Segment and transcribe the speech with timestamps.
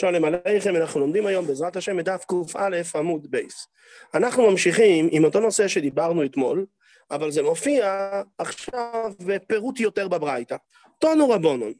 [0.00, 3.66] שלום עליכם, אנחנו לומדים היום בעזרת השם את דף קא עמוד בייס.
[4.14, 6.66] אנחנו ממשיכים עם אותו נושא שדיברנו אתמול,
[7.10, 10.56] אבל זה מופיע עכשיו בפירוט יותר בברייתא.
[10.98, 11.72] טונו רבונון,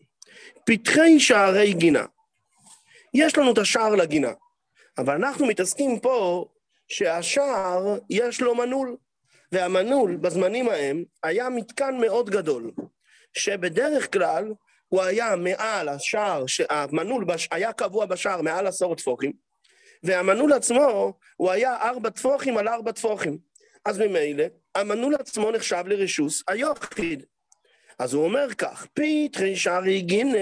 [0.67, 2.04] פתחי שערי גינה.
[3.15, 4.33] יש לנו את השער לגינה,
[4.99, 6.47] אבל אנחנו מתעסקים פה
[6.89, 8.97] שהשער יש לו מנעול,
[9.53, 12.71] והמנעול בזמנים ההם היה מתקן מאוד גדול,
[13.35, 14.53] שבדרך כלל
[14.91, 19.33] הוא היה מעל השער, המנעול היה קבוע בשער מעל עשור טפוחים,
[20.02, 23.38] והמנעול עצמו הוא היה ארבע טפוחים על ארבע טפוחים.
[23.84, 27.24] אז ממילא, המנעול עצמו נחשב לרשוס היוחיד.
[27.98, 30.38] אז הוא אומר כך, פתחי שערי גינה,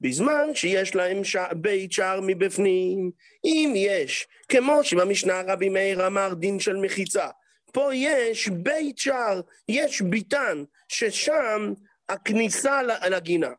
[0.00, 1.36] בזמן שיש להם ש...
[1.56, 3.10] בית שער מבפנים,
[3.44, 7.28] אם יש, כמו שבמשנה רבי מאיר אמר דין של מחיצה,
[7.72, 11.72] פה יש בית שער, יש ביתן, ששם
[12.08, 13.50] הכניסה לגינה.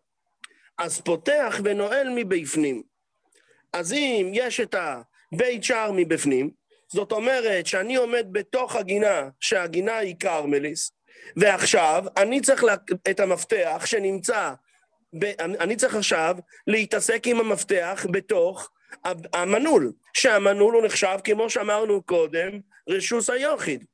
[0.77, 2.84] אז פותח ונועל מבפנים.
[3.73, 6.49] אז אם יש את הבית שער מבפנים,
[6.88, 10.91] זאת אומרת שאני עומד בתוך הגינה, שהגינה היא כרמליס,
[11.35, 12.76] ועכשיו אני צריך לה,
[13.10, 14.54] את המפתח שנמצא,
[15.20, 18.70] ב, אני צריך עכשיו להתעסק עם המפתח בתוך
[19.34, 23.85] המנעול, שהמנעול הוא נחשב, כמו שאמרנו קודם, רשוס היוחיד.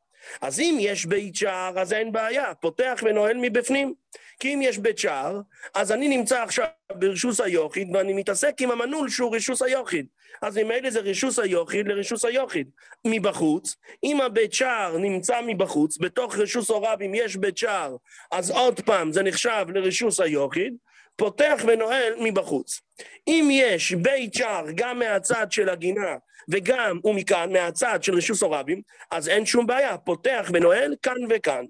[0.42, 3.94] אז אם יש בית שער, אז אין בעיה, פותח ונועל מבפנים.
[4.40, 5.42] כי אם יש בית שער,
[5.74, 10.06] אז אני נמצא עכשיו ברשוס היוחיד, ואני מתעסק עם המנעול שהוא רשוס היוחיד.
[10.42, 12.70] אז ממילא זה רשוס היוחיד לרשוס היוחיד.
[13.06, 17.96] מבחוץ, אם הבית שער נמצא מבחוץ, בתוך רשוס הורבים יש בית שער,
[18.32, 20.74] אז עוד פעם זה נחשב לרשוס היוחיד,
[21.16, 22.82] פותח ונועל מבחוץ.
[23.28, 26.16] אם יש בית שער גם מהצד של הגינה
[26.50, 31.66] וגם ומכאן, מהצד של רשוס הורבים, אז אין שום בעיה, פותח ונועל כאן וכאן.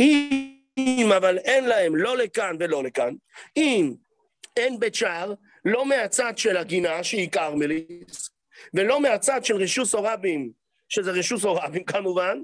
[0.00, 3.14] אם אבל אין להם לא לכאן ולא לכאן,
[3.56, 3.94] אם
[4.56, 8.30] אין בית שער, לא מהצד של הגינה שהיא כרמליס,
[8.74, 10.50] ולא מהצד של רשוס הורבים,
[10.88, 12.38] שזה רשוס הורבים כמובן,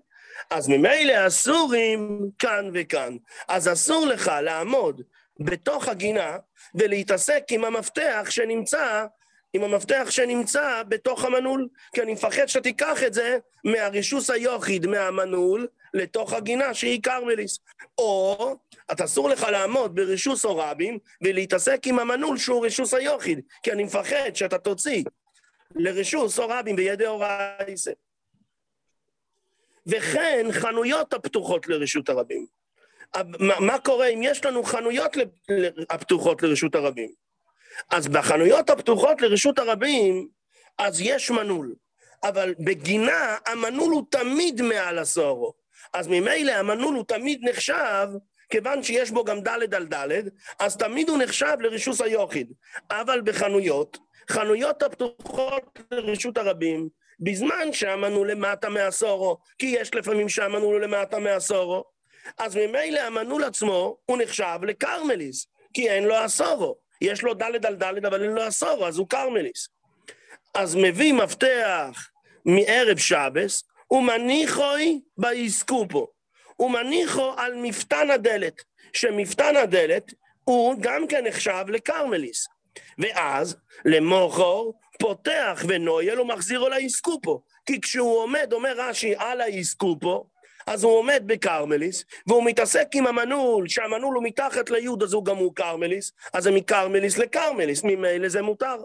[0.50, 3.16] אז ממילא אסורים כאן וכאן.
[3.48, 5.02] אז אסור לך לעמוד
[5.40, 6.36] בתוך הגינה
[6.74, 9.06] ולהתעסק עם המפתח שנמצא,
[9.52, 15.66] עם המפתח שנמצא בתוך המנעול, כי אני מפחד שאתה תיקח את זה מהרישוס היוחיד מהמנעול
[15.94, 17.58] לתוך הגינה שהיא כרמליס.
[17.98, 18.56] או
[18.92, 23.84] אתה אסור לך לעמוד ברשוס או רבים ולהתעסק עם המנעול שהוא רשוס היוחיד, כי אני
[23.84, 25.04] מפחד שאתה תוציא
[25.74, 27.90] לרשוס או רבים בידי הורייסה.
[29.86, 32.46] וכן חנויות הפתוחות לרשות הרבים.
[33.38, 35.16] מה קורה אם יש לנו חנויות
[35.90, 37.25] הפתוחות לרשות הרבים?
[37.90, 40.28] אז בחנויות הפתוחות לרשות הרבים,
[40.78, 41.74] אז יש מנעול.
[42.22, 45.52] אבל בגינה המנעול הוא תמיד מעל הסורו.
[45.92, 48.08] אז ממילא המנעול הוא תמיד נחשב,
[48.50, 50.28] כיוון שיש בו גם ד' על ד',
[50.58, 52.52] אז תמיד הוא נחשב לרישוס היוחיד.
[52.90, 53.98] אבל בחנויות,
[54.30, 56.88] חנויות הפתוחות לרשות הרבים,
[57.20, 61.84] בזמן שהמנעול למטה מהסורו, כי יש לפעמים שהמנעול למטה מהסורו,
[62.38, 66.85] אז ממילא המנעול עצמו הוא נחשב לכרמליס, כי אין לו הסורו.
[67.00, 69.68] יש לו ד' על ד', אבל אין לו הסורו, אז הוא כרמליס.
[70.54, 72.08] אז מביא מפתח
[72.44, 76.06] מערב שבס, ומניחוי באיסקופו.
[76.60, 78.62] ומניחו על מפתן הדלת,
[78.92, 80.12] שמפתן הדלת
[80.44, 82.46] הוא גם כן נחשב לכרמליס.
[82.98, 87.42] ואז למוכור פותח ונויל ומחזירו לאיסקופו.
[87.66, 90.26] כי כשהוא עומד, אומר רש"י, על האיסקופו,
[90.66, 95.36] אז הוא עומד בכרמליס, והוא מתעסק עם המנעול, שהמנעול הוא מתחת ליוד, אז הוא גם
[95.36, 98.76] הוא כרמליס, אז זה מכרמליס לכרמליס, ממילא זה מותר.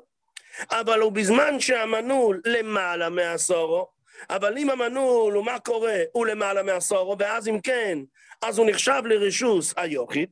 [0.72, 3.88] אבל הוא בזמן שהמנעול למעלה מהסורו,
[4.30, 5.98] אבל אם המנעול, ומה קורה?
[6.12, 8.00] הוא למעלה מעשורו, ואז אם כן,
[8.42, 10.30] אז הוא נחשב לרשוס היוחיד,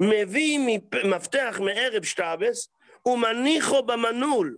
[0.00, 0.58] מביא
[1.04, 2.68] מפתח מערב שטאבס,
[3.06, 4.56] ומניחו במנעול.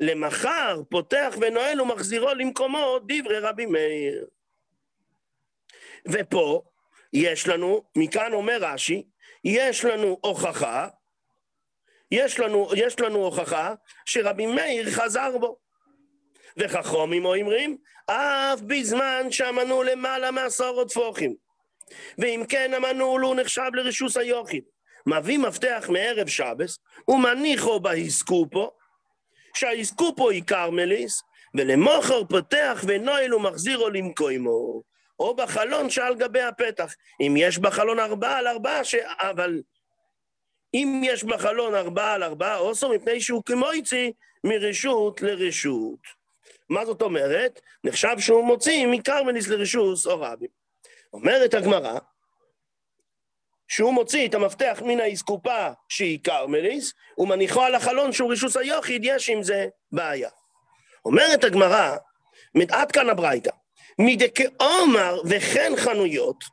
[0.00, 4.26] למחר פותח ונועל ומחזירו למקומו דברי רבי מאיר.
[6.08, 6.62] ופה
[7.12, 9.02] יש לנו, מכאן אומר רש"י,
[9.44, 10.88] יש לנו הוכחה,
[12.10, 13.74] יש לנו, יש לנו הוכחה
[14.06, 15.56] שרבי מאיר חזר בו.
[16.56, 21.34] וחכומים אומרים, אף בזמן שהמנעול למעלה מעשרות טפוחים.
[22.18, 24.64] ואם כן המנעול הוא נחשב לרשוס היוחיד.
[25.06, 26.78] מביא מפתח מערב שבס,
[27.08, 28.70] ומניחו בהיסקופו,
[29.54, 31.22] שההיסקופו היא כרמליס,
[31.54, 34.82] ולמוכר פותח ונועל ומחזירו למקוימו.
[35.18, 36.94] או בחלון שעל גבי הפתח.
[37.20, 38.94] אם יש בחלון ארבעה על ארבעה, ש...
[39.18, 39.62] אבל
[40.74, 44.12] אם יש בחלון ארבעה על ארבעה, אוסו מפני שהוא כמו יציא
[44.44, 46.00] מרשות לרשות.
[46.68, 47.60] מה זאת אומרת?
[47.84, 50.46] נחשב שהוא מוציא מכרמליס לרשוס או רבי.
[51.12, 51.98] אומרת הגמרא,
[53.68, 59.28] שהוא מוציא את המפתח מן האסקופה שהיא קרמליס, ומניחו על החלון שהוא רישוס היוחיד, יש
[59.28, 60.30] עם זה בעיה.
[61.04, 61.96] אומרת הגמרא,
[62.70, 63.50] עד כאן הברייתא,
[63.98, 66.44] מדכאומר וכן חנויות,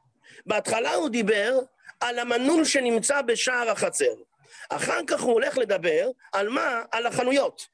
[0.45, 1.59] בהתחלה הוא דיבר
[1.99, 4.13] על המנעול שנמצא בשער החצר.
[4.69, 6.81] אחר כך הוא הולך לדבר על מה?
[6.91, 7.67] על החנויות.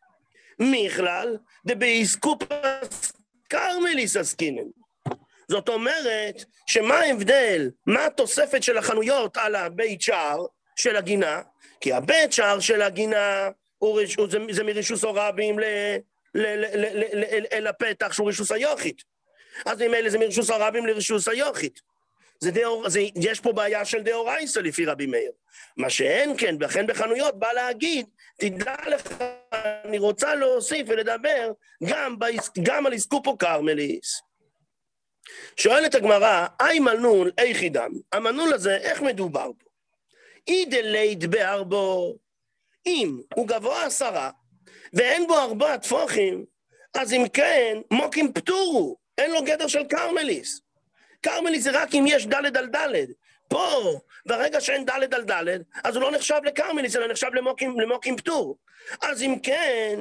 [0.60, 3.12] מכלל דבאיסקופס
[3.50, 4.68] קרמליס עסקינן.
[5.48, 11.42] זאת אומרת, שמה ההבדל, מה התוספת של החנויות על הבית שער של הגינה?
[11.82, 15.60] כי הבית שער של הגינה הוא, הוא, זה, זה מרישוס הרבים
[17.52, 19.17] אל הפתח שהוא רישוס היוכית.
[19.66, 21.82] אז ממילא זה מרישוס הרבים לרישוס היוכית.
[22.40, 25.32] זה דאור, זה, יש פה בעיה של דאורייסה לפי רבי מאיר.
[25.78, 28.06] מה שאין כן, וכן בחנויות, בא להגיד,
[28.38, 29.24] תדע לך,
[29.86, 31.52] אני רוצה להוסיף ולדבר
[31.84, 34.22] גם, באיס, גם על איסקופו קרמליס.
[35.58, 37.92] שואלת הגמרא, אי מנעול איך דם?
[38.14, 39.70] המנעול הזה, איך מדובר פה?
[40.48, 42.16] אי דלית בארבו,
[42.86, 44.32] אם הוא גבוה עשרה,
[44.94, 46.46] ואין בו ארבע טפוחים,
[46.94, 50.62] אז אם כן, מוקים פטורו, אין לו גדר של קרמליס.
[51.24, 53.10] כרמלי זה רק אם יש דלת על דלת.
[53.48, 58.18] פה, ברגע שאין דלת על דלת, אז הוא לא נחשב לכרמליס, אלא נחשב למוקים, למוקים
[58.18, 58.58] פטור.
[59.02, 60.00] אז אם כן,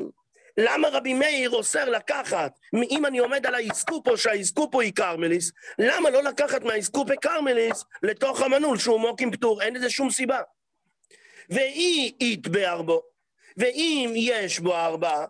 [0.57, 2.59] למה רבי מאיר אוסר לקחת,
[2.91, 8.79] אם אני עומד על האיסקופו, שהאיסקופו היא כרמליס, למה לא לקחת מהאיסקופו כרמליס לתוך המנעול
[8.79, 9.63] שהוא מוקים פטור?
[9.63, 10.41] אין לזה שום סיבה.
[11.51, 13.03] ואי יתבער בו,
[13.57, 15.25] ואם יש בו ארבע,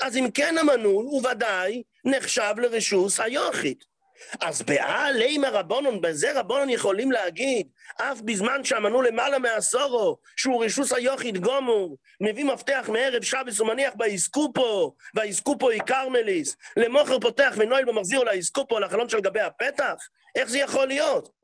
[0.00, 3.92] אז אם כן המנעול הוא ודאי נחשב לרשוס היוכית.
[4.40, 11.38] אז בעלי רבונון, בזה רבונון יכולים להגיד, אף בזמן שהמנו למעלה מעשורו, שהוא רשוס היוחיד
[11.38, 18.78] גומור, מביא מפתח מערב שבס ומניח באיסקופו, והאיסקופו היא קרמליס, למוכר פותח ונועל ומחזיר לאיסקופו
[18.78, 19.94] לחלון של גבי הפתח?
[20.34, 21.41] איך זה יכול להיות?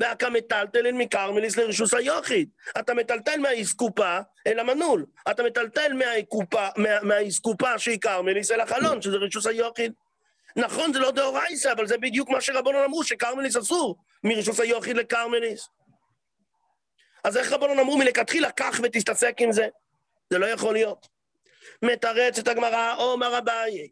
[0.00, 2.48] והקה מטלטלין מקרמליס לרשוס היוחיד.
[2.78, 5.06] אתה מטלטל מהאיסקופה אל המנעול.
[5.30, 9.92] אתה מטלטל מהאיסקופה, מה, מהאיסקופה שהיא קרמליס אל החלון, שזה רשוס היוחיד.
[10.56, 15.68] נכון, זה לא דאורייסה, אבל זה בדיוק מה שרבנון אמרו, שקרמליס אסור מרשוס היוחיד לקרמליס.
[17.24, 19.68] אז איך רבנון אמרו מלכתחילה, קח ותתעסק עם זה?
[20.30, 21.06] זה לא יכול להיות.
[21.82, 23.88] מתרץ את הגמרא, עומר אביי,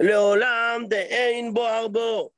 [0.00, 2.37] לעולם דאין בו ארבו.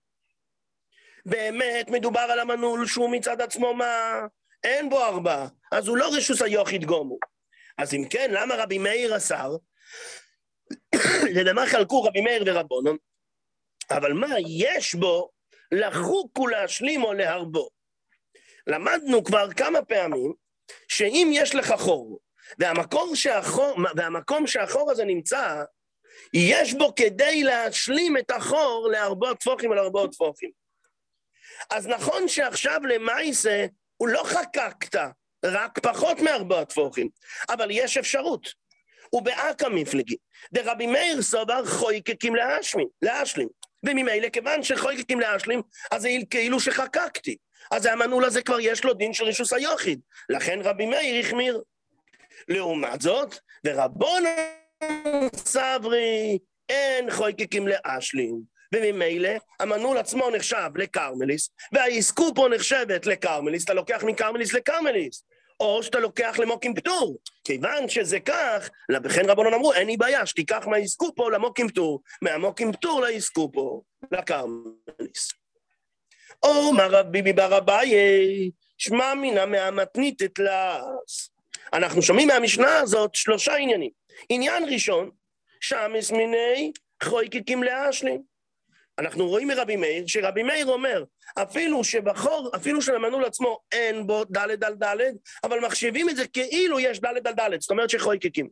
[1.26, 4.20] באמת מדובר על המנעול שהוא מצד עצמו מה?
[4.64, 7.19] אין בו ארבע, אז הוא לא רשוס היוחיד גומו.
[7.78, 9.56] אז אם כן, למה רבי מאיר אסר?
[11.37, 12.96] לדמה חלקו רבי מאיר ורבונון,
[13.90, 15.31] אבל מה יש בו
[15.72, 17.69] לחוק ולהשלים או להרבו?
[18.66, 20.32] למדנו כבר כמה פעמים
[20.88, 22.20] שאם יש לך חור,
[22.58, 25.62] והמקום שהחור, והמקום שהחור הזה נמצא,
[26.34, 30.50] יש בו כדי להשלים את החור לארבעות טפוחים על ארבעות טפוחים.
[31.70, 33.66] אז נכון שעכשיו למעשה
[33.96, 35.00] הוא לא חקקת
[35.44, 37.08] רק פחות מארבעות טפוחים,
[37.48, 38.60] אבל יש אפשרות.
[39.12, 40.16] ובאקא מפלגי,
[40.52, 43.48] דרבי מאיר סובר חויקקים להשלים, להשלים.
[43.87, 47.37] וממילא, כיוון שחויקקים להשלים, אז זה כאילו שחקקתי.
[47.70, 50.00] אז המנעול הזה כבר יש לו דין של רישוס היוחיד.
[50.28, 51.62] לכן רבי מאיר החמיר.
[52.48, 54.22] לעומת זאת, ורבון
[55.37, 56.38] סברי,
[56.69, 58.40] אין חויקקים להשלים.
[58.75, 59.31] וממילא
[59.61, 65.25] המנעול עצמו נחשב לקרמליס, והאיסקופו נחשבת לקרמליס, אתה לוקח מקרמליס לקרמליס.
[65.61, 67.19] או שאתה לוקח למוקים פטור.
[67.44, 73.00] כיוון שזה כך, לכן רבנון אמרו, אין לי בעיה, שתיקח מהאיסקופו למוקים פטור, מהמוקים פטור
[73.00, 75.33] לאיסקופו, לקרמליס.
[76.42, 77.90] או מה רבי בר אביי,
[78.78, 81.30] שמע מינא מהמתנית אתלס.
[81.73, 83.90] אנחנו שומעים מהמשנה הזאת שלושה עניינים.
[84.28, 85.11] עניין ראשון,
[85.61, 88.29] שמס מיני חויקיקים לאשלים.
[89.00, 91.04] אנחנו רואים מרבי מאיר, שרבי מאיר אומר,
[91.42, 95.14] אפילו שבחור, אפילו שלמנעול עצמו אין בו דלת על דלת,
[95.45, 98.49] אבל מחשיבים את זה כאילו יש דלת על דלת, זאת אומרת שחויקקים.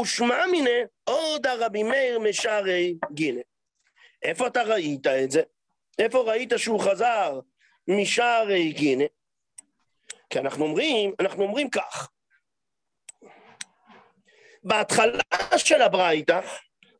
[0.00, 3.40] ושמע מיניה עוד הרבי מאיר משערי גילה.
[4.22, 5.42] איפה אתה ראית את זה?
[5.98, 7.40] איפה ראית שהוא חזר
[7.88, 9.04] משערי גינה?
[10.30, 12.10] כי אנחנו אומרים, אנחנו אומרים כך,
[14.64, 15.22] בהתחלה
[15.56, 16.40] של הברייתא,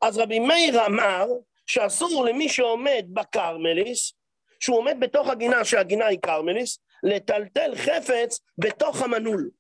[0.03, 1.27] אז רבי מאיר אמר
[1.71, 4.13] שאסור למי שעומד בכרמליס,
[4.61, 9.51] שהוא עומד בתוך הגינה שהגינה היא כרמליס, לטלטל חפץ בתוך המנעול,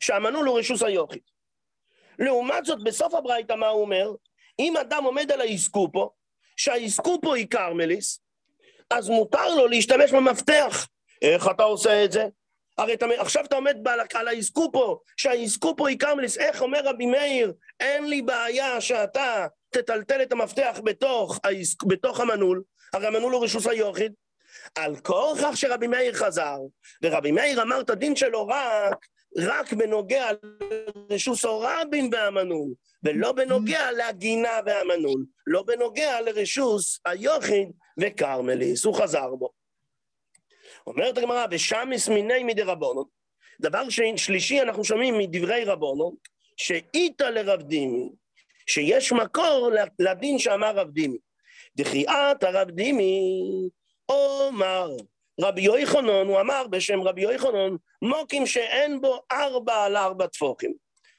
[0.00, 1.30] שהמנעול הוא רשוס היוכית.
[2.18, 4.12] לעומת זאת, בסוף הברייתא מה הוא אומר?
[4.58, 6.10] אם אדם עומד על האיסקופו,
[6.56, 8.20] שהאיסקופו היא כרמליס,
[8.90, 10.88] אז מותר לו להשתמש במפתח.
[11.22, 12.24] איך אתה עושה את זה?
[12.80, 13.76] הרי אתה, עכשיו אתה עומד
[14.14, 20.32] על האיסקופו, שהאיסקופו היא כרמליס, איך אומר רבי מאיר, אין לי בעיה שאתה תטלטל את
[20.32, 21.38] המפתח בתוך,
[21.86, 24.12] בתוך המנעול, הרי המנעול הוא רשוס היוחיד,
[24.74, 26.58] על כורכך שרבי מאיר חזר,
[27.02, 29.06] ורבי מאיר אמר את הדין שלו רק,
[29.36, 30.28] רק בנוגע
[31.10, 32.72] לרשוס רבין והמנעול,
[33.02, 37.68] ולא בנוגע לגינה והמנעול, לא בנוגע לרשוס היוחיד
[37.98, 39.59] וכרמליס, הוא חזר בו.
[40.86, 43.06] אומרת הגמרא, ושמיס מיני מדי רבונות.
[43.60, 43.82] דבר
[44.16, 46.14] שלישי אנחנו שומעים מדברי רבונות,
[46.56, 48.08] שאיתא לרב דימי,
[48.66, 51.18] שיש מקור לדין שאמר רב דימי.
[51.76, 53.32] דחיית הרב דימי,
[54.08, 54.90] אומר
[55.40, 60.74] רבי יוחנן, הוא אמר בשם רבי יוחנן, מוקים שאין בו ארבע על ארבע טפוחים.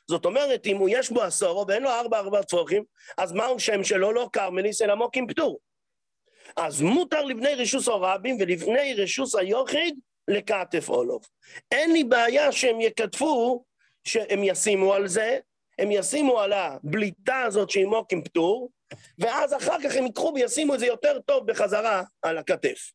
[0.09, 2.83] זאת אומרת, אם הוא יש בו עשור ואין לו ארבע ארבע טפוחים,
[3.17, 4.11] אז מהו שם שלו?
[4.11, 5.59] לא קרמליס, אלא מוקים פטור.
[6.57, 11.21] אז מותר לבני רשוס הרבים ולבני רשוס היוחיד לקעטף אולוב.
[11.71, 13.63] אין לי בעיה שהם יכתפו,
[14.03, 15.39] שהם ישימו על זה,
[15.79, 18.69] הם ישימו על הבליטה הזאת שהיא מוקים פטור,
[19.19, 22.91] ואז אחר כך הם ייקחו וישימו את זה יותר טוב בחזרה על הכתף.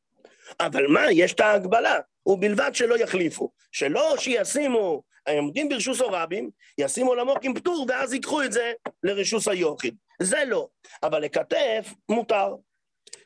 [0.61, 3.51] אבל מה, יש את ההגבלה, ובלבד שלא יחליפו.
[3.73, 8.73] שלא שישימו, הם עומדים ברשוס הרבים, ישימו למוקים פטור, ואז ייקחו את זה
[9.03, 9.97] לרשוס היוחיד.
[10.23, 10.69] זה לא.
[11.03, 12.55] אבל לכתף מותר.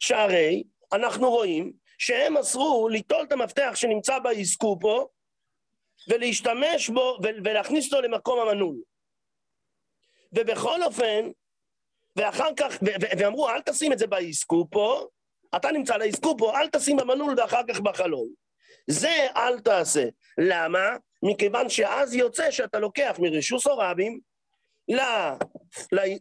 [0.00, 5.08] שהרי אנחנו רואים שהם אסרו ליטול את המפתח שנמצא באיסקופו
[6.08, 8.76] ולהשתמש בו ולהכניס אותו למקום המנעול.
[10.32, 11.30] ובכל אופן,
[12.16, 12.78] ואחר כך,
[13.18, 15.08] ואמרו אל תשים את זה באיסקופו,
[15.56, 18.28] אתה נמצא לאיסקופו, אל תשים במנעול ואחר כך בחלון.
[18.86, 20.04] זה אל תעשה.
[20.38, 20.96] למה?
[21.22, 24.20] מכיוון שאז יוצא שאתה לוקח מרשוס הורבים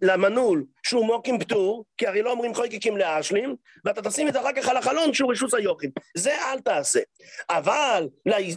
[0.01, 4.53] למנעול שהוא מוקים פטור, כי הרי לא אומרים חויקיקים לאשלים, ואתה תשים את זה אחר
[4.55, 5.89] כך על החלון שהוא רשוס היוכים.
[6.17, 6.99] זה אל תעשה.
[7.49, 8.07] אבל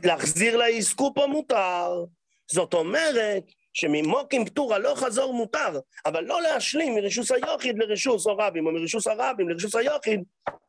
[0.05, 2.05] להחזיר לאיסקופו מותר.
[2.53, 3.43] זאת אומרת
[3.73, 9.49] שממוקים פטור הלוך חזור מותר, אבל לא להשלים מרשוס היוחיד לרשוס הרבים, או מרשוס הרבים
[9.49, 10.23] לרשוס היוחיד,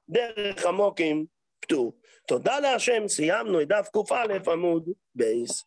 [0.10, 1.26] דרך המוקים
[1.60, 1.94] פטור.
[2.28, 5.64] תודה להשם, סיימנו את דף קא עמוד בייס.